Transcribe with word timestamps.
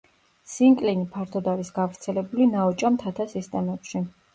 სინკლინი 0.53 1.05
ფართოდ 1.19 1.51
არის 1.53 1.71
გავრცელებული 1.77 2.51
ნაოჭა 2.59 2.95
მთათა 2.99 3.33
სისტემებში. 3.41 4.09